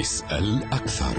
[0.00, 1.16] اسأل أكثر.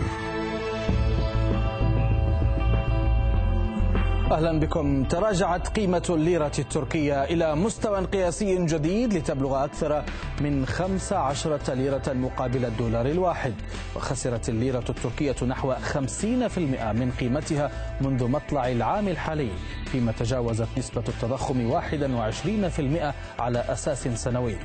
[4.32, 5.04] أهلا بكم.
[5.04, 10.04] تراجعت قيمة الليرة التركية إلى مستوى قياسي جديد لتبلغ أكثر
[10.42, 13.54] من 15 ليرة مقابل الدولار الواحد.
[13.96, 17.72] وخسرت الليرة التركية نحو 50% من قيمتها
[18.02, 19.50] منذ مطلع العام الحالي
[19.86, 24.56] فيما تجاوزت نسبة التضخم 21% على أساس سنوي.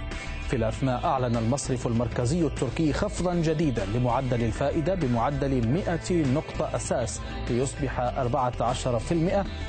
[0.50, 8.12] في الأثناء أعلن المصرف المركزي التركي خفضا جديدا لمعدل الفائدة بمعدل 100 نقطة أساس ليصبح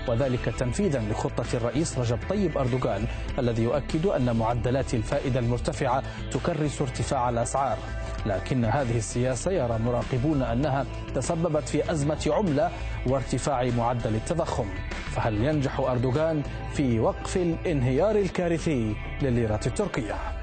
[0.06, 3.06] 14% وذلك تنفيذا لخطة الرئيس رجب طيب أردوغان
[3.40, 7.78] الذي يؤكد أن معدلات الفائدة المرتفعة تكرس ارتفاع الأسعار
[8.26, 12.72] لكن هذه السياسة يرى مراقبون أنها تسببت في أزمة عملة
[13.08, 14.66] وارتفاع معدل التضخم
[15.12, 16.42] فهل ينجح أردوغان
[16.74, 20.37] في وقف الانهيار الكارثي لليرة التركية؟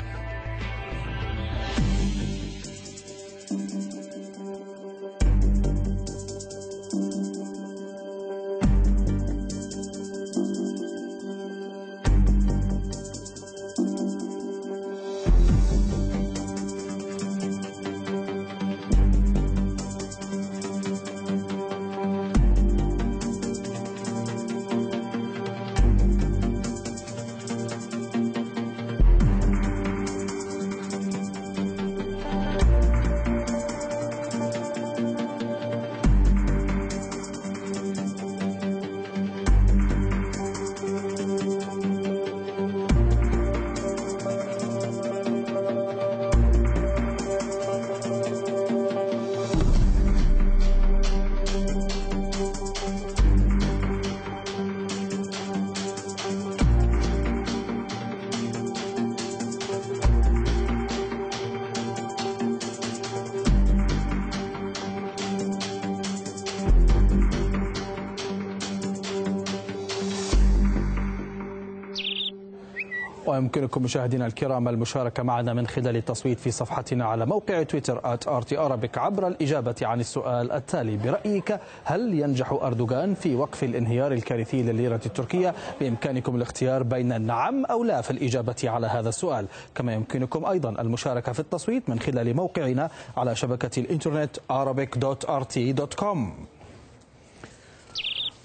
[73.35, 79.27] ويمكنكم مشاهدينا الكرام المشاركة معنا من خلال التصويت في صفحتنا على موقع تويتر @rtarabic عبر
[79.27, 80.97] الإجابة عن السؤال التالي.
[80.97, 87.85] برأيك هل ينجح أردوغان في وقف الانهيار الكارثي لليرة التركية؟ بإمكانكم الاختيار بين نعم أو
[87.85, 89.47] لا في الإجابة على هذا السؤال.
[89.75, 96.19] كما يمكنكم أيضا المشاركة في التصويت من خلال موقعنا على شبكة الإنترنت arabic.rt.com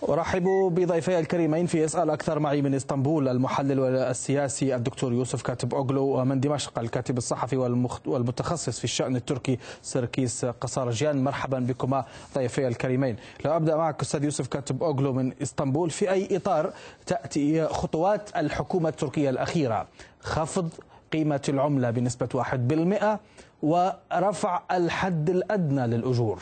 [0.10, 6.04] أرحب بضيفي الكريمين في اسأل أكثر معي من إسطنبول المحلل السياسي الدكتور يوسف كاتب أوغلو
[6.04, 7.58] ومن دمشق الكاتب الصحفي
[8.06, 11.24] والمتخصص في الشأن التركي سركيس قصارجيان.
[11.24, 12.06] مرحبا بكما
[12.36, 13.16] ضيفي الكريمين.
[13.46, 15.90] لو أبدأ معك أستاذ يوسف كاتب أوغلو من إسطنبول.
[15.90, 16.74] في أي إطار
[17.06, 19.88] تأتي خطوات الحكومة التركية الأخيرة؟
[20.22, 20.70] خفض
[21.14, 23.20] قيمة العملة بنسبة 1%
[23.64, 26.42] ورفع الحد الأدنى للأجور.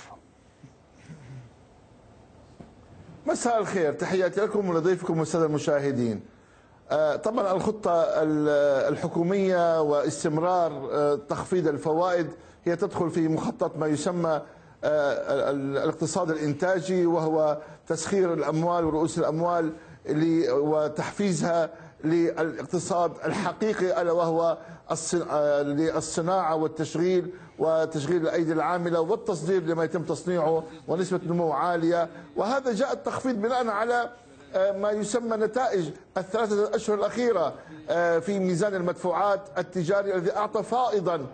[3.27, 3.93] مساء الخير.
[3.93, 6.21] تحياتي لكم ولضيفكم والساده المشاهدين.
[7.23, 8.03] طبعا الخطة
[8.89, 10.89] الحكومية واستمرار
[11.29, 12.27] تخفيض الفوائد
[12.65, 14.41] هي تدخل في مخطط ما يسمى
[14.83, 19.71] الاقتصاد الإنتاجي وهو تسخير الأموال ورؤوس الأموال
[20.49, 21.69] وتحفيزها
[22.03, 24.57] للاقتصاد الحقيقي ألا وهو
[25.61, 32.09] للصناعة والتشغيل وتشغيل الأيدي العاملة والتصدير لما يتم تصنيعه ونسبة نمو عالية.
[32.35, 34.09] وهذا جاء التخفيض بناء على
[34.55, 37.53] ما يسمى نتائج الثلاثة الأشهر الأخيرة
[38.19, 41.25] في ميزان المدفوعات التجاري الذي أعطى فائضا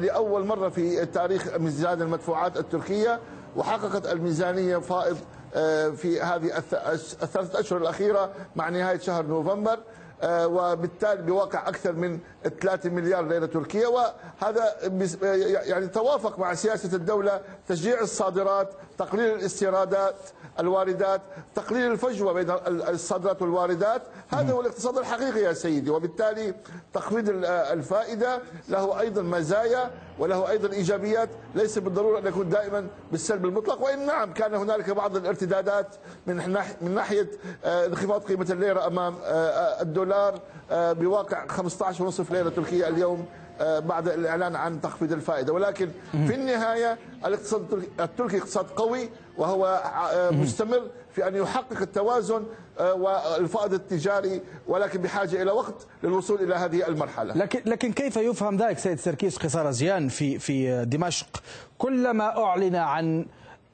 [0.00, 3.20] لأول مرة في تاريخ ميزان المدفوعات التركية
[3.56, 5.16] وحققت الميزانية فائض
[5.96, 6.58] في هذه
[7.22, 9.78] الثلاثة أشهر الأخيرة مع نهاية شهر نوفمبر
[10.28, 12.18] وبالتالي بواقع أكثر من
[12.48, 14.74] 3 مليار ليرة تركية وهذا
[15.62, 20.16] يعني توافق مع سياسة الدولة تشجيع الصادرات تقليل الاستيرادات
[20.60, 21.20] الواردات
[21.54, 24.02] تقليل الفجوة بين الصادرات والواردات.
[24.28, 26.54] هذا هو الاقتصاد الحقيقي يا سيدي وبالتالي
[26.94, 31.28] تخفيض الفائدة له أيضا مزايا وله أيضا إيجابيات.
[31.54, 35.86] ليس بالضرورة أن يكون دائما بالسلب المطلق وإن نعم كان هنالك بعض الارتدادات
[36.26, 36.36] من
[36.80, 37.30] من ناحية
[37.64, 39.14] انخفاض قيمة الليرة أمام
[39.80, 40.40] الدولار
[40.70, 43.26] بواقع 15.5 ليرة تركية اليوم
[43.60, 45.52] بعد الإعلان عن تخفيض الفائدة.
[45.52, 49.08] ولكن في النهاية الاقتصاد التركي اقتصاد قوي
[49.38, 49.82] وهو
[50.32, 50.82] مستمر
[51.12, 52.42] في أن يحقق التوازن
[52.80, 57.36] والفائض التجاري ولكن بحاجة إلى وقت للوصول إلى هذه المرحلة.
[57.36, 61.42] لكن لكن كيف يفهم ذلك سيد سركيس قصار زيان في في دمشق؟
[61.78, 63.26] كلما أعلن عن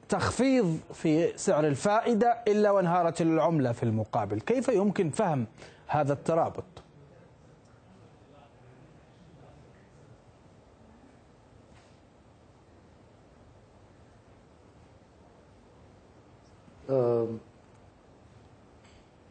[0.09, 4.39] تخفيض في سعر الفائدة إلا وانهارت العملة في المقابل.
[4.39, 5.45] كيف يمكن فهم
[5.87, 6.63] هذا الترابط؟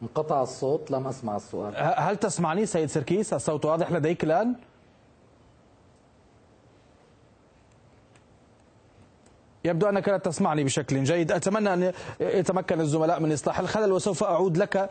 [0.01, 1.73] انقطع الصوت لم أسمع السؤال.
[1.77, 4.55] هل تسمعني سيد سركيس؟ الصوت واضح لديك الآن؟
[9.65, 11.31] يبدو أنك لا تسمعني بشكل جيد.
[11.31, 14.89] أتمنى أن يتمكن الزملاء من إصلاح الخلل وسوف أعود لك آه،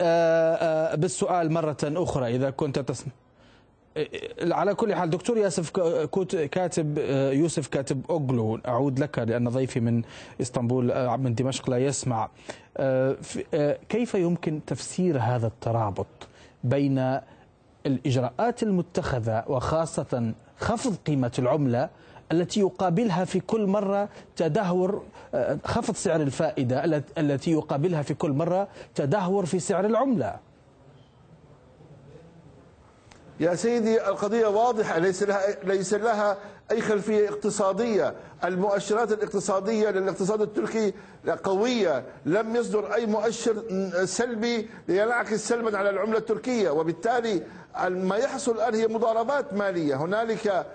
[0.00, 3.12] آه، بالسؤال مرة أخرى إذا كنت تسمع.
[4.42, 5.70] على كل حال دكتور ياسف
[6.50, 8.58] كاتب آه، يوسف كاتب أوغلو.
[8.68, 10.02] أعود لك لأن ضيفي من
[10.40, 12.28] إسطنبول من دمشق لا يسمع.
[13.88, 16.06] كيف يمكن تفسير هذا الترابط
[16.64, 17.18] بين
[17.86, 21.88] الإجراءات المتخذة وخاصة خفض قيمة العملة
[22.32, 25.02] التي يقابلها في كل مرة تدهور
[25.34, 30.36] آه، خفض سعر الفائدة التي يقابلها في كل مرة تدهور في سعر العملة؟
[33.40, 36.36] يا سيدي القضية واضحة ليس لها ليس لها
[36.70, 38.14] أي خلفية اقتصادية.
[38.44, 40.94] المؤشرات الاقتصادية للاقتصاد التركي
[41.44, 42.04] قوية.
[42.26, 43.62] لم يصدر أي مؤشر
[44.04, 46.70] سلبي لينعكس سلبا على العملة التركية.
[46.70, 47.42] وبالتالي
[47.88, 49.94] ما يحصل الآن هي مضاربات مالية.
[49.94, 50.66] هنالك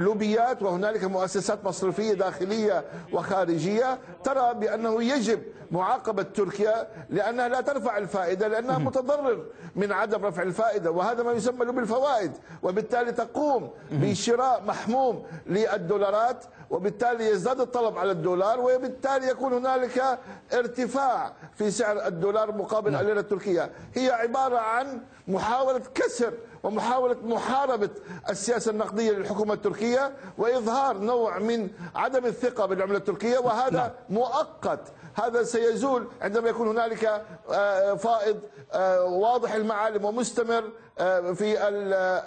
[0.00, 8.48] لوبيات وهنالك مؤسسات مصرفية داخلية وخارجية ترى بأنه يجب معاقبة تركيا لأنها لا ترفع الفائدة
[8.48, 9.44] لأنها متضرر
[9.76, 17.30] من عدم رفع الفائدة وهذا ما يسمى لوبي الفوائد وبالتالي تقوم بشراء محموم للدولارات وبالتالي
[17.30, 20.18] يزداد الطلب على الدولار وبالتالي يكون هنالك
[20.52, 23.00] ارتفاع في سعر الدولار مقابل نعم.
[23.00, 26.32] الليرة التركية هي عبارة عن محاولة كسر
[26.62, 27.90] ومحاولة محاربة
[28.28, 33.90] السياسة النقدية للحكومة التركية وإظهار نوع من عدم الثقة بالعملة التركية وهذا نعم.
[34.08, 38.40] مؤقت هذا سيزول عندما يكون هنالك آه، فائض
[38.72, 40.64] آه، واضح المعالم ومستمر
[40.98, 41.68] آه، في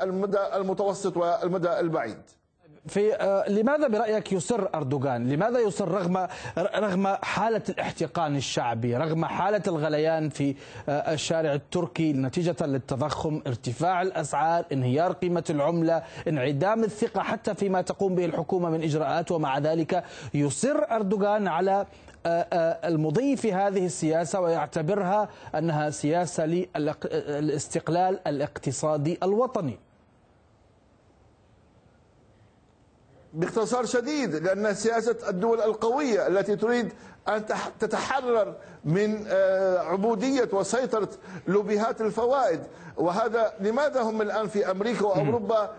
[0.03, 2.21] المدى المتوسط والمدى البعيد
[2.88, 6.28] في آه، لماذا برأيك يصر أردوغان؟ لماذا يصر رغم
[6.58, 10.56] رغم حالة الاحتقان الشعبي، رغم حالة الغليان في
[10.90, 18.16] آه، الشارع التركي نتيجة للتضخم، ارتفاع الأسعار، انهيار قيمة العملة، انعدام الثقة حتى فيما تقوم
[18.16, 20.04] به الحكومة من إجراءات ومع ذلك
[20.34, 21.86] يصر أردوغان على
[22.25, 29.88] آه، المضي في هذه السياسة ويعتبرها أنها سياسة للاستقلال الاقتصادي الوطني.
[33.34, 36.94] باختصار شديد لأن سياسة الدول القوية التي تريد
[37.28, 37.46] أن
[37.80, 38.56] تتحرر
[38.86, 41.10] من آه، عبودية وسيطرة
[41.48, 42.62] لوبيهات الفوائد.
[42.98, 45.70] وهذا لماذا هم الآن في أمريكا وأوروبا؟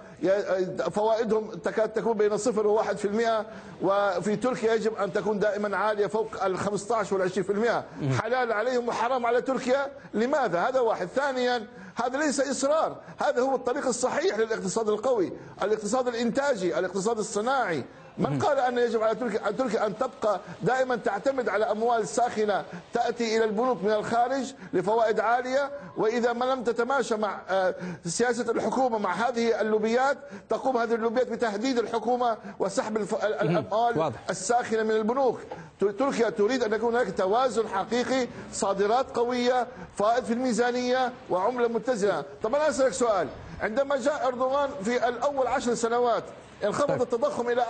[0.90, 3.46] فوائدهم تكاد تكون بين صفر وواحد في المئة
[3.82, 7.84] وفي تركيا يجب أن تكون دائما عالية فوق ال 15 وال 20 في المئة.
[8.22, 11.08] حلال عليهم وحرام على تركيا؟ لماذا؟ هذا واحد.
[11.08, 11.66] ثانيا
[12.04, 15.32] هذا ليس إصرار هذا هو الطريق الصحيح للاقتصاد القوي
[15.62, 17.84] الاقتصاد الإنتاجي الاقتصاد الصناعي.
[18.20, 23.36] من قال أن يجب على تركيا تركيا أن تبقى دائما تعتمد على أموال ساخنة تأتي
[23.36, 27.74] إلى البنوك من الخارج لفوائد عالية وإذا ما لم تتماشى مع آه،
[28.06, 30.18] سياسة الحكومة مع هذه اللوبيات
[30.50, 35.40] تقوم هذه اللوبيات بتهديد الحكومة وسحب الأموال الساخنة من البنوك.
[35.80, 42.24] تركيا تريد أن يكون هناك توازن حقيقي صادرات قوية فائض في الميزانية وعملة متزنة.
[42.42, 43.28] طب أنا أسألك سؤال.
[43.60, 46.24] عندما جاء أردوغان في الأول عشر سنوات
[46.64, 47.02] انخفض طيب.
[47.02, 47.64] التضخم إلى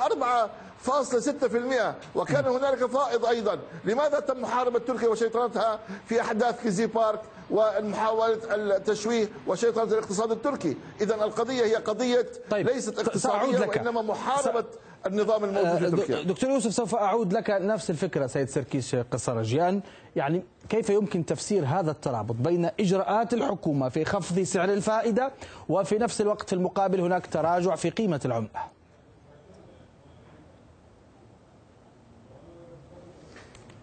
[0.86, 3.58] 4.6% وكان هنالك فائض أيضا.
[3.84, 7.20] لماذا تم محاربة تركيا وشيطنتها في أحداث كيزي بارك
[7.50, 12.68] ومحاولة التشويه وشيطنة الاقتصاد التركي؟ إذا القضية هي قضية طيب.
[12.68, 14.64] ليست اقتصادية وإنما محاربة س...
[15.06, 16.22] النظام الموجود في آه، تركيا.
[16.22, 19.80] دكتور يوسف سوف أعود لك نفس الفكرة سيد سركيس قصرجيان
[20.16, 25.32] يعني كيف يمكن تفسير هذا الترابط بين إجراءات الحكومة في خفض سعر الفائدة
[25.68, 28.79] وفي نفس الوقت في المقابل هناك تراجع في قيمة العملة؟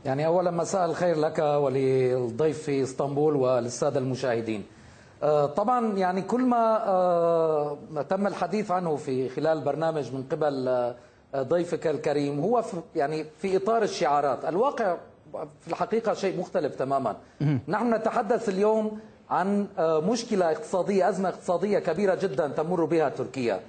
[0.07, 4.63] يعني أولا مساء الخير لك وللضيف في إسطنبول وللسادة المشاهدين.
[5.23, 7.77] آه، طبعا يعني كل ما آه،
[8.09, 10.95] تم الحديث عنه في خلال البرنامج من قبل آه،
[11.35, 14.45] ضيفك الكريم هو في يعني في إطار الشعارات.
[14.45, 14.97] الواقع
[15.61, 17.15] في الحقيقة شيء مختلف تماما.
[17.67, 18.99] نحن نتحدث اليوم
[19.29, 23.59] عن مشكلة اقتصادية أزمة اقتصادية كبيرة جدا تمر بها تركيا.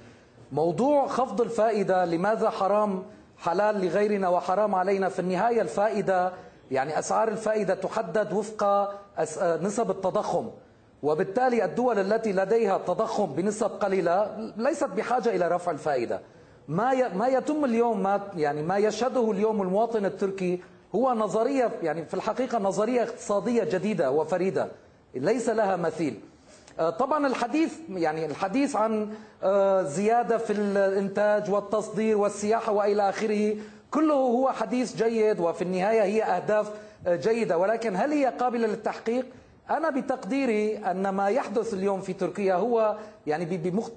[0.51, 3.03] موضوع خفض الفائدة لماذا حرام
[3.39, 6.31] حلال لغيرنا وحرام علينا في النهاية الفائدة
[6.71, 8.91] يعني أسعار الفائدة تحدد وفق
[9.41, 10.49] نسب التضخم.
[11.03, 16.21] وبالتالي الدول التي لديها تضخم بنسب قليلة ليست بحاجة إلى رفع الفائدة.
[16.67, 20.61] ما ما يتم اليوم ما يعني ما يشهده اليوم المواطن التركي
[20.95, 24.67] هو نظرية يعني في الحقيقة نظرية اقتصادية جديدة وفريدة
[25.15, 26.19] ليس لها مثيل.
[26.79, 29.09] طبعا الحديث يعني الحديث عن
[29.43, 33.55] آه، زيادة في الإنتاج والتصدير والسياحة وإلى آخره
[33.91, 36.71] كله هو حديث جيد وفي النهاية هي أهداف
[37.07, 37.57] جيدة.
[37.57, 39.25] ولكن هل هي قابلة للتحقيق؟
[39.69, 42.95] أنا بتقديري أن ما يحدث اليوم في تركيا هو
[43.27, 43.45] يعني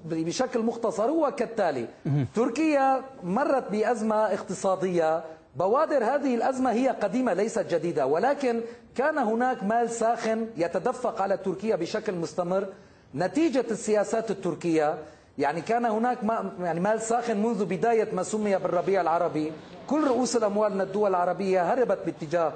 [0.04, 1.86] بشكل مختصر هو كالتالي.
[2.34, 5.22] تركيا مرت بأزمة اقتصادية
[5.56, 8.60] بوادر هذه الأزمة هي قديمة ليست جديدة ولكن
[8.96, 12.66] كان هناك مال ساخن يتدفق على تركيا بشكل مستمر.
[13.14, 14.98] نتيجة السياسات التركية
[15.38, 19.52] يعني كان هناك ما يعني مال ساخن منذ بداية ما سمي بالربيع العربي.
[19.86, 22.52] كل رؤوس الأموال من الدول العربية هربت باتجاه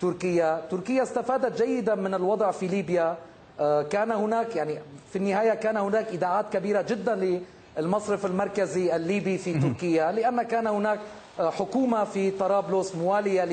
[0.00, 0.62] تركيا.
[0.70, 3.16] تركيا استفادت جيدا من الوضع في ليبيا.
[3.60, 4.78] آه، كان هناك يعني
[5.12, 7.40] في النهاية كان هناك إيداعات كبيرة جدا
[7.78, 10.98] للمصرف المركزي الليبي في تركيا لأن كان هناك
[11.38, 13.44] حكومة في طرابلس موالية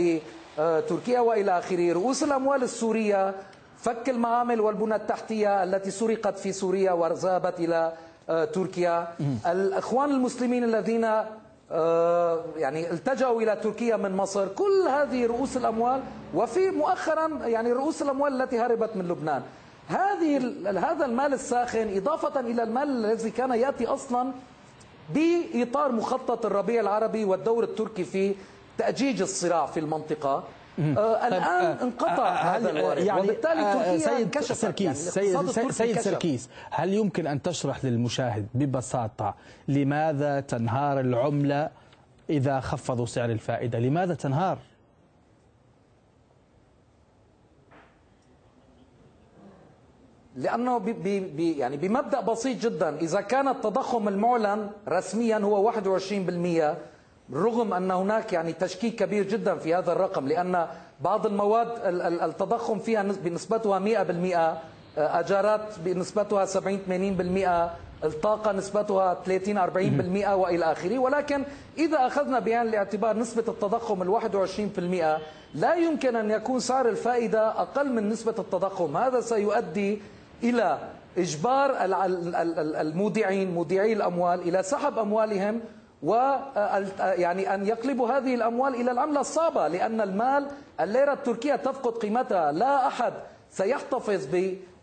[0.57, 1.93] لتركيا وإلى آخره.
[1.93, 3.33] رؤوس الأموال السورية
[3.77, 7.93] فك المعامل والبنى التحتية التي سرقت في سوريا وذهبت إلى
[8.29, 9.07] آه، تركيا.
[9.47, 11.07] الإخوان المسلمين الذين
[11.71, 16.01] آه، يعني التجأوا إلى تركيا من مصر كل هذه رؤوس الأموال
[16.33, 19.41] وفي مؤخرا يعني رؤوس الأموال التي هربت من لبنان.
[19.89, 20.37] هذه
[20.79, 24.31] هذا المال الساخن إضافة إلى المال الذي كان يأتي أصلا
[25.10, 28.36] بإطار مخطط الربيع العربي والدور التركي في
[28.77, 30.43] تأجيج الصراع في المنطقة.
[30.79, 35.72] آه الآن آه انقطع آه هذا الوارد يعني وبالتالي آه، تركيا سيد سركيس يعني سيد,
[35.72, 39.36] سيد سركيس هل يمكن أن تشرح للمشاهد ببساطة
[39.67, 41.69] لماذا تنهار العملة
[42.29, 44.57] إذا خفضوا سعر الفائدة؟ لماذا تنهار؟
[50.35, 57.73] لأنه بي بي يعني بمبدأ بسيط جدا إذا كان التضخم المعلن رسميا هو 21% رغم
[57.73, 60.67] أن هناك يعني تشكيك كبير جدا في هذا الرقم لأن
[61.01, 61.67] بعض المواد
[62.23, 66.79] التضخم فيها بنسبتها 100% أجارات بنسبتها 70
[68.03, 69.59] 80% الطاقة نسبتها 30
[70.25, 70.99] 40% وإلى آخره.
[70.99, 71.43] ولكن
[71.77, 74.21] إذا أخذنا بعين الاعتبار نسبة التضخم ال
[75.17, 78.97] 21% لا يمكن أن يكون سعر الفائدة أقل من نسبة التضخم.
[78.97, 80.01] هذا سيؤدي
[80.43, 80.77] إلى
[81.17, 81.71] إجبار
[82.81, 85.62] المودعين مودعي الأموال إلى سحب أموالهم
[86.03, 86.13] و
[87.00, 90.47] يعني أن يقلبوا هذه الأموال إلى العملة الصعبة لأن المال
[90.79, 93.13] الليرة التركية تفقد قيمتها لا أحد
[93.51, 94.25] سيحتفظ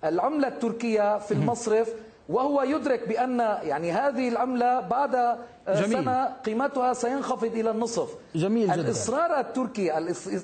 [0.02, 1.93] بالعملة التركية في المصرف
[2.29, 5.38] وهو يدرك بأن يعني هذه العملة بعد
[5.69, 5.93] جميل.
[5.93, 8.75] سنة قيمتها سينخفض إلى النصف جميل جدا.
[8.75, 9.93] الإصرار التركي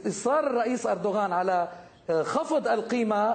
[0.09, 1.69] إصرار الرئيس أردوغان على
[2.23, 3.31] خفض القيمة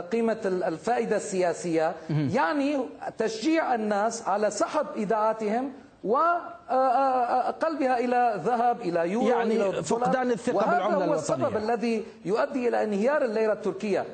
[0.00, 1.94] قيمة الفائدة السياسية.
[2.10, 2.78] يعني
[3.18, 5.72] تشجيع الناس على سحب إيداعاتهم
[6.04, 12.68] وقلبها إلى ذهب إلى يورو يعني إلى فقدان الثقة بالعملة الوطنية هو السبب الذي يؤدي
[12.68, 14.04] إلى انهيار الليرة التركية.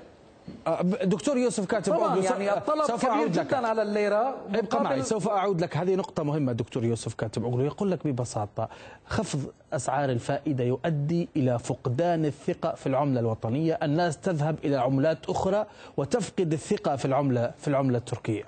[1.04, 4.36] دكتور يوسف كاتب طبعا يعني الطلب سوف كبير جدا على الليرة.
[4.54, 5.76] ابقى معي سوف أعود لك.
[5.76, 8.68] هذه نقطة مهمة دكتور يوسف كاتب أغلو يقول لك ببساطة
[9.06, 13.78] خفض أسعار الفائدة يؤدي إلى فقدان الثقة في العملة الوطنية.
[13.82, 18.44] الناس تذهب إلى عملات أخرى وتفقد الثقة في العملة في العملة التركية.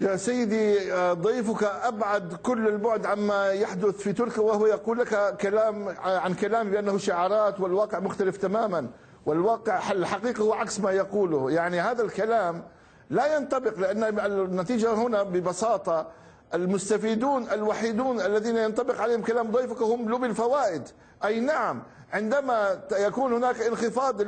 [0.00, 5.88] يا سيدي آه، ضيفك أبعد كل البعد عما يحدث في تركيا وهو يقول لك كلام
[5.88, 8.86] آه، عن كلام بأنه شعارات والواقع مختلف تماما
[9.26, 11.50] والواقع الحقيقة هو عكس ما يقوله.
[11.50, 12.62] يعني هذا الكلام
[13.10, 16.06] لا ينطبق لأن النتيجة هنا ببساطة
[16.54, 20.88] المستفيدون الوحيدون الذين ينطبق عليهم كلام ضيفك هم لب الفوائد.
[21.24, 24.22] أي نعم عندما يكون هناك انخفاض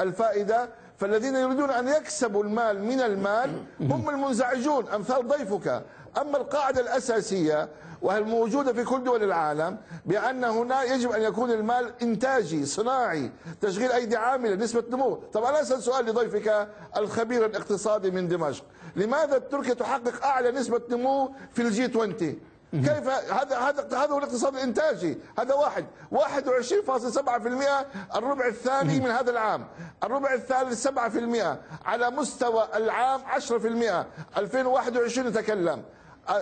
[0.00, 4.88] للفائدة فالذين يريدون أن يكسبوا المال من المال هم المنزعجون.
[4.88, 5.84] أمثال ضيفك.
[6.20, 7.68] أما القاعدة الأساسية
[8.02, 13.92] وهي الموجودة في كل دول العالم بأن هنا يجب أن يكون المال إنتاجي صناعي تشغيل
[13.92, 15.14] أيدي عاملة نسبة نمو.
[15.32, 18.64] طبعا أنا أسأل سؤال لضيفك الخبير الاقتصادي من دمشق.
[18.96, 22.38] لماذا تركيا تحقق أعلى نسبة نمو في الجي 20
[22.74, 25.18] كيف؟ هذا هذا هذا هو الاقتصاد الإنتاجي.
[25.38, 25.86] هذا واحد.
[26.12, 29.66] 21.7% الربع الثاني من هذا العام.
[30.04, 34.06] الربع الثالث 7% على مستوى العام 10%
[34.38, 35.82] 2021 نتكلم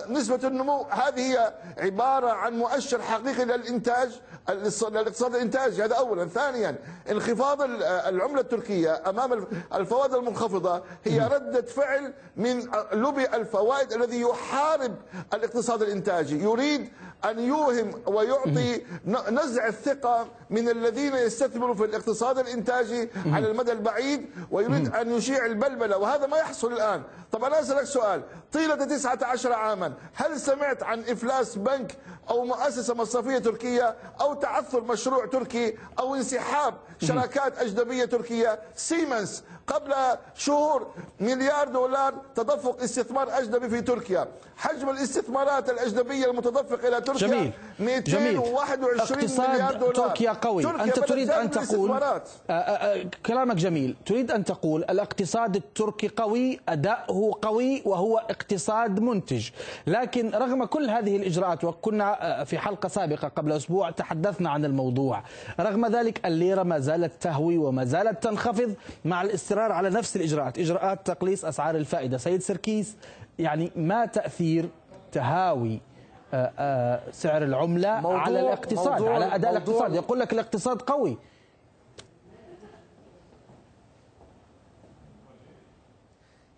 [0.09, 5.83] نسبة النمو هذه هي عبارة عن مؤشر حقيقي للإنتاج الاقتصاد الإنتاجي.
[5.83, 6.25] هذا أولا.
[6.25, 6.75] ثانيا
[7.11, 14.95] انخفاض العملة التركية أمام الفوائد المنخفضة هي ردة فعل من لوبي الفوائد الذي يحارب
[15.33, 16.43] الاقتصاد الإنتاجي.
[16.43, 16.89] يريد
[17.25, 18.81] أن يوهم ويعطي
[19.29, 25.97] نزع الثقة من الذين يستثمروا في الاقتصاد الإنتاجي على المدى البعيد ويريد أن يشيع البلبلة.
[25.97, 27.03] وهذا ما يحصل الآن.
[27.31, 28.21] طب أنا أسألك سؤال.
[28.53, 29.93] طيلة 19 عام تماما.
[30.13, 31.97] هل سمعت عن إفلاس بنك
[32.29, 39.93] أو مؤسسة مصرفية تركية أو تعثر مشروع تركي أو انسحاب شراكات أجنبية تركية؟ سيمنز قبل
[40.35, 40.87] شهور
[41.19, 44.27] مليار دولار تدفق استثمار أجنبي في تركيا.
[44.57, 47.51] حجم الاستثمارات الأجنبية المتدفق إلى تركيا جميل.
[47.79, 49.93] 221 اقتصاد مليار دولار.
[49.95, 50.63] تركيا قوي.
[50.63, 51.91] تركيا أنت تريد أن تقول.
[51.91, 53.95] آه، آه، آه، كلامك جميل.
[54.05, 59.49] تريد أن تقول الاقتصاد التركي قوي أداؤه قوي وهو اقتصاد منتج.
[59.87, 65.23] لكن رغم كل هذه الإجراءات وكنا في حلقة سابقة قبل أسبوع تحدثنا عن الموضوع.
[65.59, 68.73] رغم ذلك الليرة ما زالت تهوي وما زالت تنخفض
[69.05, 69.21] مع
[69.53, 72.17] الاصرار على نفس الإجراءات إجراءات تقليص أسعار الفائدة.
[72.17, 72.95] سيد سركيس
[73.39, 74.69] يعني ما تأثير
[75.11, 75.79] تهاوي
[76.33, 80.81] آه، آه، سعر العملة موضوع- على الاقتصاد موضوع- على أداء موضوع- الاقتصاد؟ يقول لك الاقتصاد
[80.81, 81.17] قوي.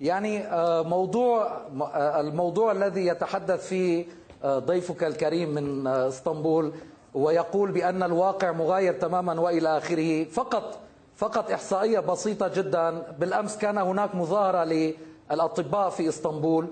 [0.02, 1.62] يعني آه، موضوع
[2.20, 4.06] الموضوع الذي يتحدث فيه
[4.46, 6.74] ضيفك الكريم من اسطنبول
[7.14, 10.24] ويقول بأن الواقع مغاير تماما وإلى آخره.
[10.24, 10.80] فقط
[11.16, 13.04] فقط إحصائية بسيطة جدا.
[13.20, 14.64] بالأمس كان هناك مظاهرة
[15.32, 16.68] للأطباء في إسطنبول.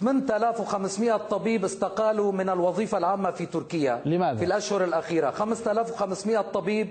[0.00, 4.00] 8500 طبيب استقالوا من الوظيفة العامة في تركيا.
[4.04, 5.30] لماذا؟ في الأشهر الأخيرة.
[5.30, 6.88] 5500 طبيب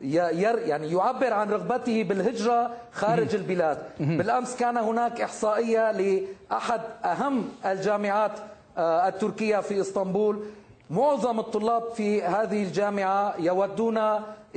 [0.00, 3.78] ير يعني يعبر عن رغبته بالهجرة خارج البلاد.
[4.00, 8.32] بالأمس كان هناك إحصائية لأحد أهم الجامعات
[8.78, 10.44] آه، التركية في إسطنبول.
[10.90, 13.98] معظم الطلاب في هذه الجامعة يودون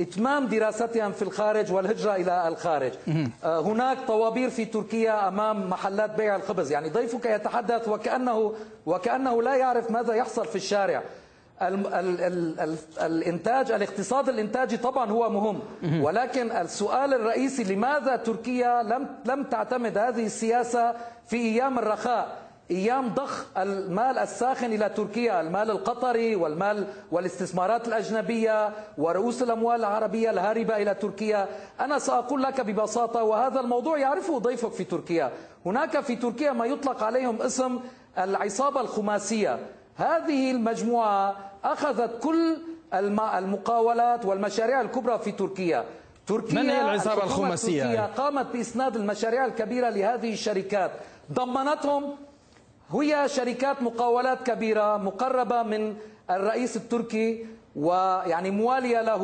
[0.00, 2.92] إتمام دراستهم في الخارج والهجرة إلى الخارج.
[3.44, 6.72] آه، هناك طوابير في تركيا أمام محلات بيع الخبز.
[6.72, 8.54] يعني ضيفك يتحدث وكأنه
[8.86, 11.02] وكأنه لا يعرف ماذا يحصل في الشارع.
[11.62, 15.60] ال ال ال ال الانتاج الاقتصاد الإنتاجي طبعا هو مهم.
[16.02, 20.94] ولكن السؤال الرئيسي لماذا تركيا لم لم تعتمد هذه السياسة
[21.26, 22.36] في أيام الرخاء؟
[22.70, 30.76] أيام ضخ المال الساخن إلى تركيا المال القطري والمال والاستثمارات الأجنبية ورؤوس الأموال العربية الهاربة
[30.76, 31.48] إلى تركيا.
[31.80, 35.30] أنا سأقول لك ببساطة وهذا الموضوع يعرفه ضيفك في تركيا.
[35.66, 37.80] هناك في تركيا ما يطلق عليهم اسم
[38.18, 39.58] العصابة الخماسية.
[39.96, 42.56] هذه المجموعة أخذت كل
[42.94, 45.84] الم- المقاولات والمشاريع الكبرى في تركيا.
[46.26, 50.90] تركيا من هي الخماسية؟ التركية قامت بإسناد المشاريع الكبيرة لهذه الشركات.
[51.32, 52.16] ضمنتهم
[52.92, 55.96] هي شركات مقاولات كبيرة مقربة من
[56.30, 59.22] الرئيس التركي ويعني موالية له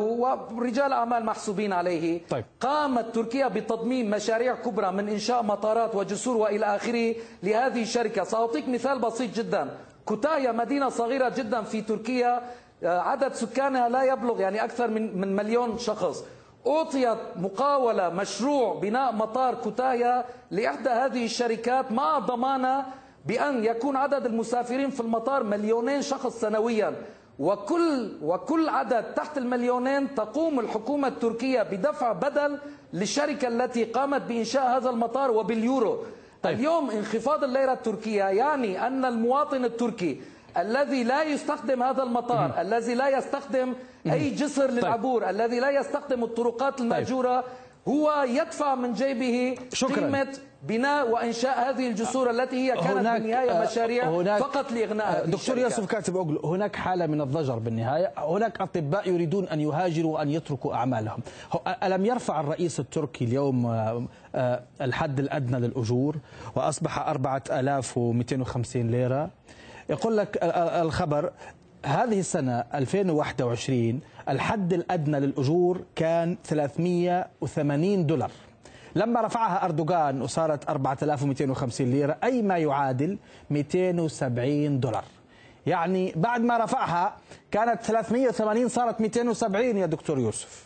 [0.54, 2.20] ورجال أعمال محسوبين عليه.
[2.30, 2.44] طيب.
[2.60, 8.24] قامت تركيا بتضمين مشاريع كبرى من إنشاء مطارات وجسور وإلى آخره لهذه الشركة.
[8.24, 9.70] سأعطيك مثال بسيط جدا.
[10.04, 12.42] كوتايا مدينة صغيرة جدا في تركيا
[12.84, 16.24] آه، عدد سكانها لا يبلغ يعني أكثر من من مليون شخص.
[16.66, 22.84] أعطيت مقاولة مشروع بناء مطار كوتايا لإحدى هذه الشركات مع ضمانة
[23.26, 26.94] بأن يكون عدد المسافرين في المطار مليونين شخص سنويا.
[27.38, 32.58] وكل وكل عدد تحت المليونين تقوم الحكومة التركية بدفع بدل
[32.92, 35.98] للشركة التي قامت بإنشاء هذا المطار وباليورو.
[36.42, 36.58] طيب.
[36.58, 40.20] اليوم انخفاض الليرة التركية يعني أن المواطن التركي
[40.56, 43.74] الذي لا يستخدم هذا المطار الذي لا يستخدم
[44.06, 47.44] أي جسر للعبور الذي لا يستخدم الطرقات المأجورة
[47.88, 49.94] هو يدفع من جيبه شكراً.
[49.96, 50.28] قيمة
[50.62, 55.30] بناء وإنشاء هذه الجسور التي هي كانت هناك- بالنهاية آه، مشاريع هناك- فقط لإغناء هذه
[55.30, 55.58] دكتور.
[55.58, 60.74] يوسف كاتب أوغلو هناك حالة من الضجر بالنهاية هناك أطباء يريدون أن يهاجروا وأن يتركوا
[60.74, 61.18] أعمالهم
[61.82, 66.16] ألم يرفع الرئيس التركي اليوم آه، آه، الحد الأدنى للأجور
[66.56, 69.30] وأصبح 4250 ليرة
[69.90, 71.30] يقول لك ال- ال- الخبر
[71.86, 78.30] هذه السنة 2021 الحد الأدنى للأجور كان 380 دولار.
[78.96, 83.18] لما رفعها أردوغان وصارت 4250 ليرة أي ما يعادل
[83.50, 85.04] 270 دولار.
[85.66, 87.16] يعني بعد ما رفعها
[87.50, 90.65] كانت 380 صارت 270 يا دكتور يوسف.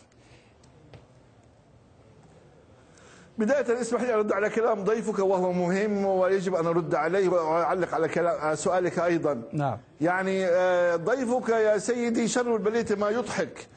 [3.41, 8.07] بداية اسمح لي أرد على كلام ضيفك وهو مهم ويجب أن أرد عليه وأعلق على
[8.07, 9.41] كلام سؤالك أيضا.
[9.53, 9.77] نعم.
[10.01, 13.67] يعني آه، ضيفك يا سيدي شر البلية ما يضحك.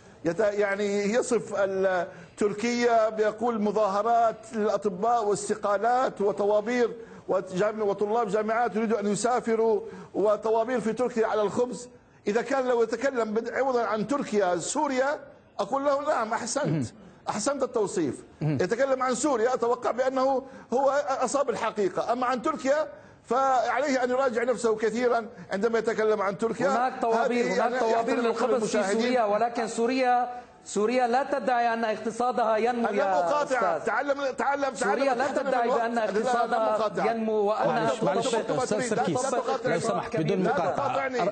[0.40, 1.54] يعني يصف
[2.36, 6.90] تركيا بيقول مظاهرات للأطباء واستقالات وطوابير
[7.28, 9.80] وطلاب جامعات يريدوا أن يسافروا
[10.14, 11.88] وطوابير في تركيا على الخبز.
[12.26, 15.20] إذا كان لو يتكلم عوضا عن تركيا سوريا
[15.58, 16.86] أقول له نعم أحسنت.
[17.28, 18.24] أحسنت التوصيف.
[18.42, 22.12] يتكلم عن سوريا أتوقع بأنه هو أصاب الحقيقة.
[22.12, 22.88] أما عن تركيا
[23.24, 26.68] فعليه أن يراجع نفسه كثيرا عندما يتكلم عن تركيا.
[26.68, 28.92] هناك طوابير هناك يعني طوابير للخبز في.
[28.92, 30.28] سوريا ولكن سوريا
[30.64, 35.68] سوريا لا تدعي أن اقتصادها ينمو يا أقاطعك أستاذ تعلم تعلم سوريا لا تدعي.
[35.68, 37.06] بأن اقتصادها مقاطعة.
[37.10, 38.64] ينمو وأنها معلش تريد.
[38.64, 39.34] سركيس.
[39.64, 40.42] لو سمحت بدون.
[40.42, 40.72] لا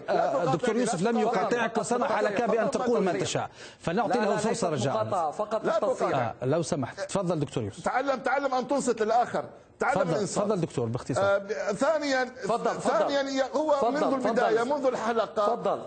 [0.08, 0.44] أه،.
[0.44, 1.18] دكتور يوسف لم.
[1.18, 6.10] يقاطعك وسمح لك بأن تقول ما تشاء فنعطي له ليست رجاء مقاطعة فقط تقاطع.
[6.18, 9.44] آه، لو سمحت تفضل دكتور يوسف تعلم تعلم أن تنصت للآخر
[9.80, 12.80] تعلم تفضل دكتور باختصار آه، ثانيا تفضل.
[12.80, 14.62] ثانيا ي- هو تفضل، منذ البدايه.
[14.64, 15.82] منذ الحلقة تفضل.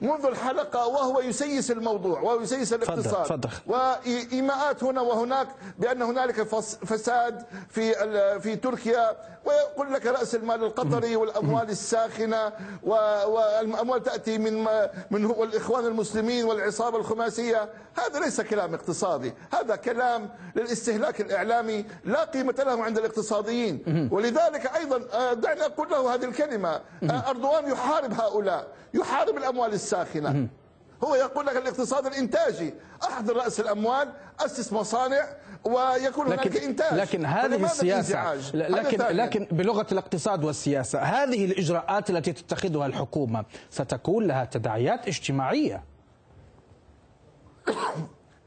[0.00, 3.24] منذ الحلقة وهو يسيس الموضوع ويسيس الاقتصاد.
[3.24, 3.48] تفضل.
[3.66, 7.92] وإيماءات هنا وهناك بأن هنالك فس- فساد في
[8.40, 9.16] في تركيا.
[9.44, 14.66] ويقول لك رأس المال القطري والأموال الساخنة والأموال تأتي من
[15.10, 17.68] من هو الإخوان المسلمين والعصابة الخماسية.
[17.98, 24.08] هذا ليس كلام اقتصادي هذا كلام للاستهلاك الإعلامي لا قيمة له عند الاقتصاديين.
[24.12, 30.48] ولذلك أيضا آه، دعني أقول له هذه الكلمة آه، أردوان يحارب هؤلاء يحارب الأموال الساخنة
[31.04, 32.74] هو يقول لك الاقتصاد الإنتاجي.
[33.04, 35.28] احضر رأس الأموال أسس مصانع
[35.64, 36.94] ويكون هناك لكن إنتاج.
[36.94, 38.98] لكن هذه السياسة؟ لكن.
[38.98, 45.84] لكن بلغة الاقتصاد والسياسة هذه الإجراءات التي تتخذها الحكومة ستكون لها تداعيات اجتماعية.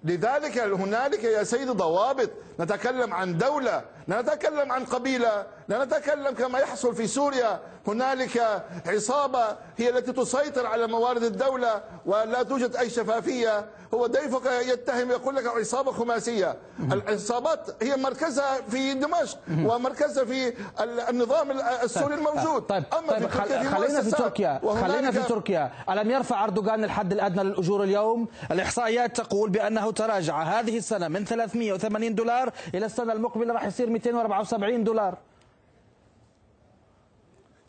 [0.03, 2.29] لذلك هنالك يا سيدي ضوابط.
[2.59, 7.59] نتكلم عن دولة لا نتكلم عن قبيلة لا نتكلم كما يحصل في سوريا.
[7.87, 9.45] هنالك عصابة
[9.77, 13.65] هي التي تسيطر على موارد الدولة ولا توجد أي شفافية.
[13.93, 16.55] هو ضيفك يتهم يقول لك عصابة خماسية.
[16.91, 20.47] العصابات هي مركزها في دمشق ومركزها في
[20.81, 21.51] ال- النظام
[21.83, 22.61] السوري الموجود.
[22.61, 25.71] طيب أما طيب في تركيا خل- خلينا في تركيا خلينا في تركيا.
[25.89, 30.41] ألم يرفع أردوغان الحد الأدنى للأجور اليوم؟ الإحصائيات تقول بأنه تراجع.
[30.43, 35.17] هذه السنة من 380 دولار إلى السنة المقبلة راح يصير 274 دولار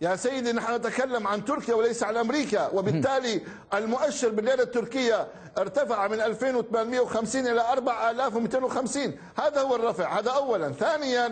[0.01, 3.41] يا سيدي نحن نتكلم عن تركيا وليس عن أمريكا وبالتالي
[3.75, 5.27] المؤشر بالليره التركية
[5.59, 11.29] ارتفع من 2850 إلى 4250 هذا هو الرفع هذا اولا ثانيا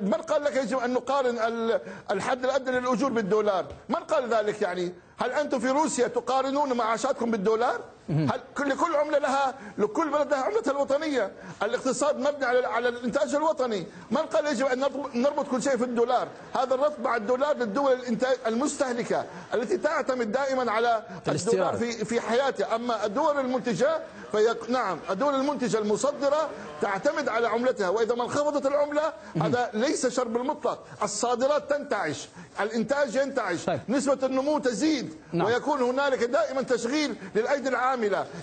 [0.00, 4.94] من قال لك يجب أن نقارن ال- الحد الأدنى للأجور بالدولار؟ من قال ذلك يعني؟
[5.18, 10.42] هل أنتم في روسيا تقارنون معاشاتكم بالدولار؟ هل كل كل عملة لها لكل بلد لها
[10.42, 14.80] عملتها الوطنية، الاقتصاد مبني على على الإنتاج الوطني، من قال يجب أن
[15.14, 20.72] نربط- كل شيء في الدولار؟ هذا الربط مع الدولار للدول الانتاج المستهلكة التي تعتمد دائما
[20.72, 21.76] على الدولار.
[21.76, 23.98] في في حياتها، أما الدول المنتجة
[24.32, 26.50] في نعم الدول المنتجة المصدرة
[26.82, 32.28] تعتمد على عملتها وإذا ما انخفضت العملة هذا ليس شر بالمطلق، الصادرات تنتعش،
[32.60, 33.80] الإنتاج ينتعش، طيب.
[33.88, 35.46] نسبة النمو تزيد نعم.
[35.46, 37.95] ويكون هنالك دائما تشغيل للأيدي العامله،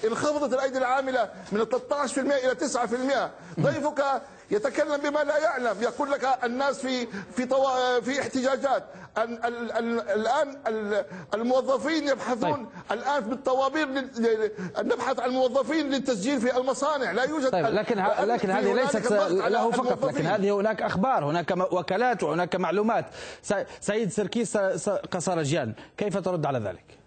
[0.05, 4.03] انخفضت الأيدي العاملة من 13% إلى 9%، ضيفك
[4.51, 7.99] يتكلم بما لا يعلم يقول لك الناس في في طوا...
[7.99, 8.83] في احتجاجات
[9.17, 9.45] ال...
[9.45, 9.71] ال...
[9.71, 10.09] ال...
[10.09, 11.05] الآن ال...
[11.33, 12.67] الموظفين يبحثون طيب.
[12.91, 14.09] الآن بالطوابير لل...
[14.17, 14.51] ل-
[14.87, 19.71] نبحث عن موظفين للتسجيل في المصانع لا يوجد طيب لكن ه- لكن هذه ليست له
[19.71, 20.25] فقط لكن الموظفين.
[20.27, 23.05] هذه هناك أخبار هناك وكالات وهناك معلومات
[23.43, 27.02] س- سيد سركيس س- قصرجيان كيف ترد على ذلك؟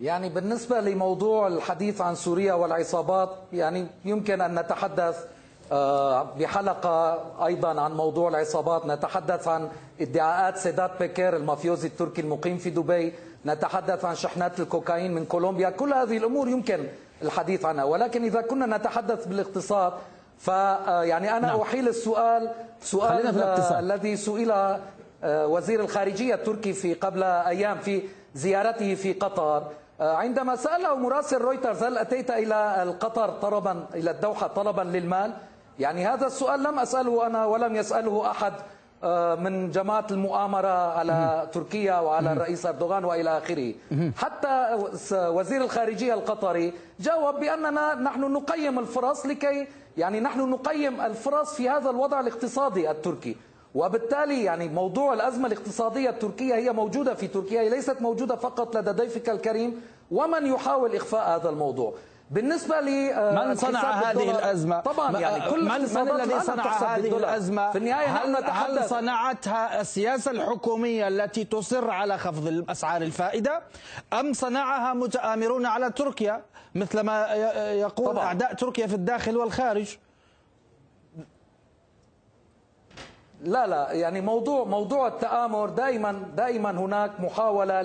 [0.00, 5.24] يعني بالنسبة لموضوع الحديث عن سوريا والعصابات يعني يمكن أن نتحدث
[5.72, 8.86] آه، بحلقة أيضا عن موضوع العصابات.
[8.86, 9.68] نتحدث عن
[10.00, 13.12] ادعاءات سيدات بكير المافيوزي التركي المقيم في دبي.
[13.46, 15.70] نتحدث عن شحنات الكوكايين من كولومبيا.
[15.70, 16.86] كل هذه الأمور يمكن
[17.22, 17.84] الحديث عنها.
[17.84, 19.92] ولكن إذا كنا نتحدث بالاقتصاد
[20.38, 21.60] فيعني أنا نعم.
[21.60, 22.50] أحيل السؤال
[22.80, 23.38] سؤال.
[23.42, 24.50] آه، الذي سئل
[25.24, 28.02] آه، وزير الخارجية التركي في قبل أيام في
[28.34, 29.56] زيارته في قطر.
[29.56, 29.70] آه،
[30.02, 35.32] عندما سأله مراسل رويترز هل أتيت إلى القطر طلبا إلى الدوحة طلبا للمال؟
[35.78, 38.52] يعني هذا السؤال لم أسأله أنا ولم يسأله أحد
[39.04, 43.74] آه، من جماعة المؤامرة على تركيا وعلى الرئيس أردوغان وإلى آخره.
[44.16, 44.78] حتى
[45.12, 51.90] وزير الخارجية القطري جاوب بأننا نحن نقيم الفرص لكي يعني نحن نقيم الفرص في هذا
[51.90, 53.36] الوضع الاقتصادي التركي.
[53.74, 58.90] وبالتالي يعني موضوع الأزمة الاقتصادية التركية هي موجودة في تركيا هي ليست موجودة فقط لدى
[58.90, 61.94] ضيفك الكريم ومن يحاول إخفاء هذا الموضوع
[62.30, 67.16] بالنسبة لي آه، من صنع هذه الأزمة؟ طبعا يعني كل من, من الذي صنع هذه.
[67.16, 73.62] الأزمة؟ في النهاية هل, هل صنعتها السياسة الحكومية التي تصر على خفض الأسعار الفائدة
[74.12, 76.42] أم صنعها متآمرون على تركيا
[76.74, 77.26] مثل ما
[77.72, 78.24] يقول طبعاً.
[78.24, 79.96] أعداء تركيا في الداخل والخارج
[83.44, 87.82] لا لا يعني موضوع موضوع التآمر دائما دائما هناك محاولة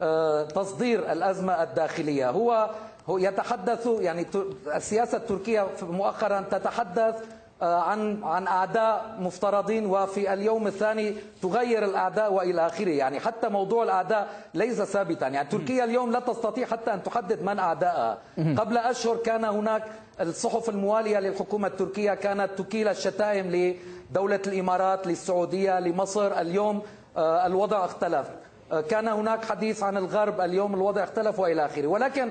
[0.00, 2.30] لتصدير الأزمة الداخلية.
[2.30, 2.70] هو
[3.08, 4.26] يتحدث يعني
[4.74, 7.14] السياسة التركية مؤخرا تتحدث
[7.62, 12.90] آه، عن عن أعداء مفترضين وفي اليوم الثاني تغير الأعداء وإلى آخره.
[12.90, 15.28] يعني حتى موضوع الأعداء ليس ثابتا.
[15.28, 19.82] يعني تركيا اليوم لا تستطيع حتى أن تحدد من اعدائها قبل أشهر كان هناك
[20.20, 23.74] الصحف الموالية للحكومة التركية كانت تكيل الشتائم
[24.10, 26.82] لدوله الإمارات للسعودية لمصر اليوم
[27.16, 28.26] آه، الوضع اختلف.
[28.72, 31.86] آه، كان هناك حديث عن الغرب اليوم الوضع اختلف وإلى آخره.
[31.86, 32.30] ولكن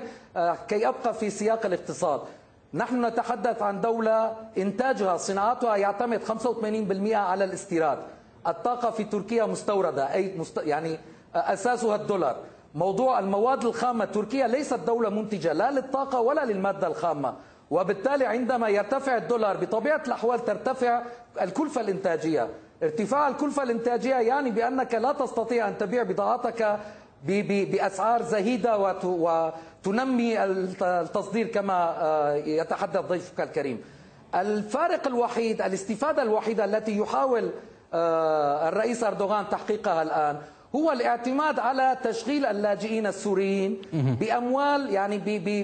[0.68, 2.20] كي أبقى في سياق الاقتصاد
[2.74, 7.98] نحن نتحدث عن دولة إنتاجها صناعتها يعتمد 85% على الاستيراد.
[8.46, 10.58] الطاقة في تركيا مستوردة أي مست...
[10.58, 10.98] يعني
[11.34, 12.36] أساسها الدولار.
[12.74, 17.34] موضوع المواد الخامة تركيا ليست دولة منتجة لا للطاقة ولا للمادة الخامة.
[17.70, 21.02] وبالتالي عندما يرتفع الدولار بطبيعة الأحوال ترتفع
[21.42, 22.48] الكلفة الإنتاجية.
[22.82, 26.78] ارتفاع الكلفة الإنتاجية يعني بأنك لا تستطيع أن تبيع بضاعتك
[27.26, 33.80] بأسعار زهيدة وتنمي التصدير كما آه، يتحدث ضيفك الكريم.
[34.34, 37.50] الفارق الوحيد الاستفادة الوحيدة التي يحاول
[37.94, 40.38] آه، الرئيس أردوغان تحقيقها الآن
[40.76, 43.82] هو الاعتماد على تشغيل اللاجئين السوريين
[44.20, 45.18] بأموال يعني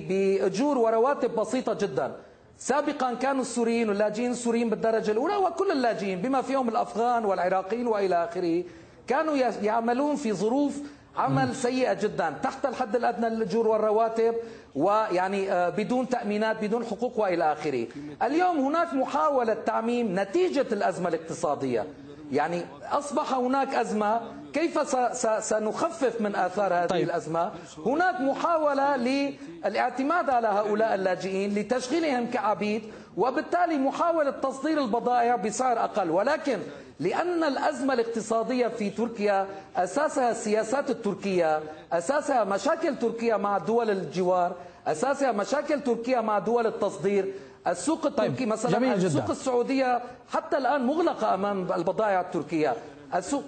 [0.08, 2.12] بأجور ورواتب بسيطة جدا.
[2.58, 8.64] سابقا كانوا السوريين واللاجئين السوريين بالدرجة الأولى وكل اللاجئين بما فيهم الأفغان والعراقيين وإلى آخره.
[9.06, 10.78] كانوا يعملون في ظروف
[11.16, 14.34] عمل سيئة جدا تحت الحد الأدنى للأجور والرواتب
[14.74, 17.86] ويعني آه، بدون تأمينات بدون حقوق وإلى آخره.
[18.22, 21.86] اليوم هناك محاولة تعميم نتيجة الأزمة الاقتصادية.
[22.32, 24.20] يعني أصبح هناك أزمة
[24.52, 24.96] كيف
[25.44, 27.04] سنخفف من آثار هذه طيب.
[27.04, 27.50] الأزمة
[27.86, 32.82] هناك محاولة للاعتماد على هؤلاء اللاجئين لتشغيلهم كعبيد
[33.16, 36.58] وبالتالي محاولة تصدير البضائع بسعر أقل ولكن
[37.00, 41.60] لأن الأزمة الاقتصادية في تركيا أساسها السياسات التركية
[41.92, 44.52] أساسها مشاكل تركيا مع دول الجوار
[44.86, 47.32] أساسها مشاكل تركيا مع دول التصدير
[47.66, 48.48] السوق التركي طيب.
[48.48, 49.32] مثلا السوق جدا.
[49.32, 52.76] السعودية حتى الآن مغلقة أمام البضائع التركية
[53.14, 53.44] السوق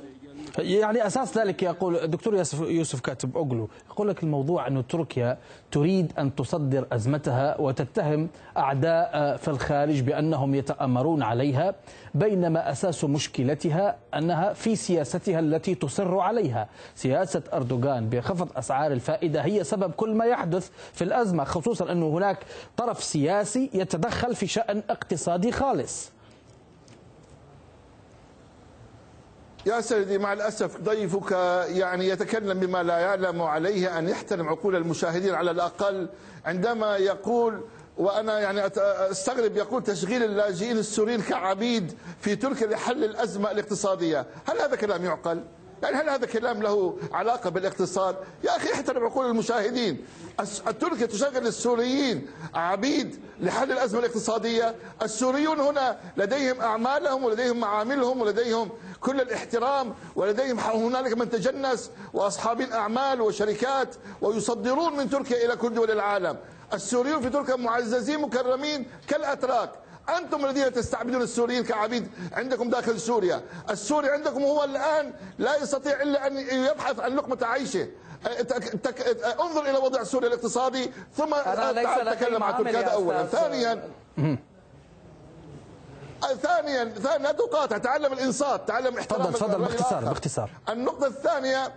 [0.59, 5.39] يعني أساس ذلك يقول الدكتور يوسف يوسف كاتب اوغلو يقول لك الموضوع انه تركيا
[5.71, 11.75] تريد أن تصدر أزمتها وتتهم أعداء في الخارج بأنهم يتأمرون عليها
[12.15, 19.65] بينما أساس مشكلتها أنها في سياستها التي تصر عليها، سياسة أردوغان بخفض أسعار الفائدة هي
[19.65, 22.39] سبب كل ما يحدث في الأزمة خصوصا انه هناك
[22.77, 26.14] طرف سياسي يتدخل في شأن اقتصادي خالص.
[29.67, 31.33] يا سيدي مع الأسف ضيفك
[31.69, 36.09] يعني يتكلم بما لا يعلم عليه أن يحترم عقول المشاهدين على الأقل
[36.45, 37.61] عندما يقول
[37.97, 38.67] وأنا يعني
[39.11, 45.45] أستغرب يقول تشغيل اللاجئين السوريين كعبيد في تركيا لحل الأزمة الاقتصادية، هل هذا كلام يعقل؟
[45.83, 50.07] يعني هل هذا كلام له علاقة بالاقتصاد؟ يا أخي احترم عقول المشاهدين،
[50.81, 59.21] تركيا تشغل السوريين عبيد لحل الأزمة الاقتصادية، السوريون هنا لديهم أعمالهم ولديهم معاملهم ولديهم كل
[59.21, 66.37] الاحترام ولديهم هنالك من تجنس واصحاب أعمال وشركات ويصدرون من تركيا إلى كل دول العالم.
[66.73, 69.71] السوريون في تركيا معززين مكرمين كالأتراك.
[70.09, 73.43] أنتم الذين تستعبدون السوريين كعبيد عندكم داخل سوريا.
[73.71, 77.89] السوري عندكم هو الآن لا يستطيع إلا أن يبحث عن لقمة عيشه.
[79.41, 82.81] انظر إلى وضع سوريا الاقتصادي ثم تعال تكلم عن تركيا.
[82.81, 83.27] هذا اولا.
[83.27, 83.89] ثانيا
[86.43, 90.51] ثانيا ثانيا لا تقاطع تعلم الإنصات تعلم احترام تفضل تفضل باختصار باختصار.
[90.69, 91.73] النقطة الثانية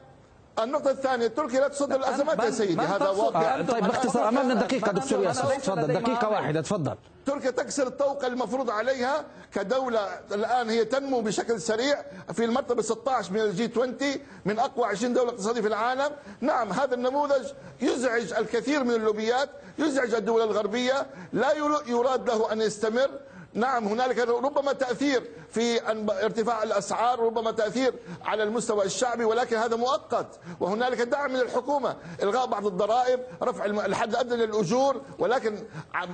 [0.64, 4.92] النقطة الثانية تركيا لا تصدر الأزمات يا سيدي هذا واضح آه طيب باختصار أمامنا دقيقة
[4.92, 5.44] دكتور ياسر.
[5.56, 6.96] تفضل دقيقة واحدة تفضل.
[7.26, 10.00] تركيا تكسر الطوق المفروض عليها كدولة
[10.32, 12.02] الآن هي تنمو بشكل سريع
[12.34, 13.98] في المرتبة 16 من الجي 20
[14.46, 16.12] من أقوى 20 دولة اقتصادية في العالم.
[16.42, 17.46] نعم هذا النموذج
[17.82, 21.54] يزعج الكثير من اللوبيات يزعج الدول الغربية لا
[21.88, 23.10] يراد له أن يستمر.
[23.54, 25.92] نعم هنالك ربما تأثير في
[26.24, 27.94] ارتفاع الأسعار ربما تأثير
[28.26, 30.28] على المستوى الشعبي ولكن هذا مؤقت.
[30.60, 35.02] وهنالك دعم من الحكومة إلغاء بعض الضرائب رفع الحد الأدنى للأجور.
[35.20, 35.64] ولكن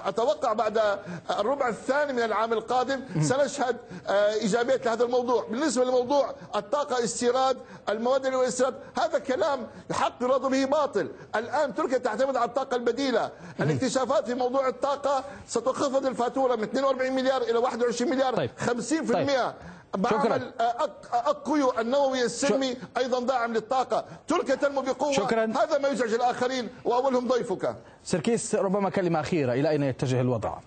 [0.06, 5.44] أتوقع بعد الربع الثاني من العام القادم سنشهد آه، إيجابية لهذا الموضوع.
[5.50, 7.58] بالنسبة لموضوع الطاقة استيراد
[7.90, 11.12] المواد والاستيراد هذا كلام حق يراد به باطل.
[11.36, 13.32] الآن تركيا تعتمد على الطاقة البديلة.
[13.60, 18.36] الاكتشافات في موضوع الطاقة ستخفض الفاتورة من 42 مليار إلى 21 مليار.
[18.36, 18.50] طيب.
[18.58, 19.28] 50% طيب.
[19.98, 20.54] بعمل
[21.14, 24.06] أقويو النووي السلمي أيضا داعم للطاقة.
[24.28, 25.12] تركيا تنمو بقوة.
[25.12, 25.46] شكرا.
[25.46, 27.76] هذا ما يزعج الآخرين وأولهم ضيفك.
[28.04, 29.54] سركيس ربما كلمة أخيرة.
[29.54, 30.58] إلى أين يتجه الوضع؟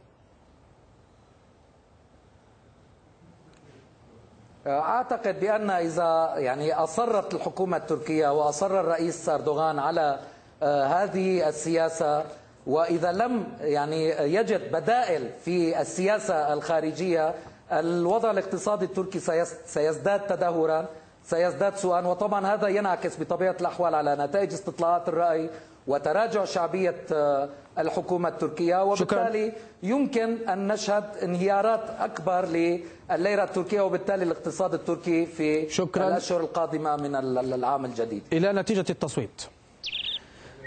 [4.67, 10.19] أعتقد بأن إذا يعني أصرت الحكومة التركية وأصر الرئيس أردوغان على
[10.63, 12.25] آه، هذه السياسة
[12.67, 17.35] وإذا لم يعني يجد بدائل في السياسة الخارجية
[17.73, 19.21] الوضع الاقتصادي التركي
[19.67, 20.87] سيزداد تدهورا
[21.25, 25.51] سيزداد سوءا وطبعا هذا ينعكس بطبيعة الأحوال على نتائج استطلاعات الرأي
[25.87, 27.49] وتراجع شعبية آه،
[27.79, 29.61] الحكومة التركية وبالتالي شكرا.
[29.83, 36.09] يمكن أن نشهد انهيارات أكبر لليرة التركية وبالتالي الاقتصاد التركي في شكرا.
[36.09, 37.15] الأشهر القادمة من
[37.55, 39.43] العام الجديد إلى نتيجة التصويت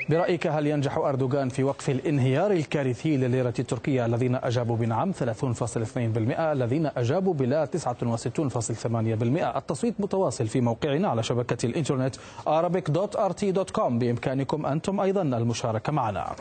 [0.09, 6.89] برأيك هل ينجح أردوغان في وقف الانهيار الكارثي لليرة التركية الذين أجابوا بنعم 30.2% الذين
[6.97, 12.15] أجابوا بلا 69.8% التصويت متواصل في موقعنا على شبكة الإنترنت
[12.47, 16.35] arabic.rt.com بإمكانكم أنتم أيضا المشاركة معنا.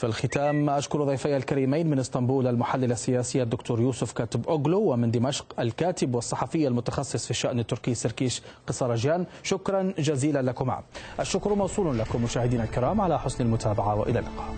[0.00, 5.60] في الختام أشكر ضيفي الكريمين من إسطنبول المحلل السياسي الدكتور يوسف كاتب أوغلو ومن دمشق
[5.60, 10.80] الكاتب والصحفي المتخصص في الشأن التركي سركيش قصرجيان شكرا جزيلا لكما.
[11.20, 14.54] الشكر موصول لكم مشاهدينا الكرام على حسن المتابعة وإلى اللقاء.